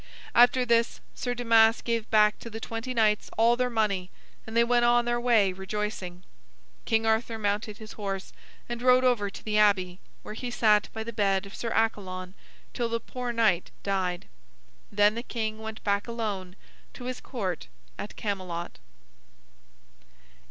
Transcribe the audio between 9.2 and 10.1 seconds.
to the abbey,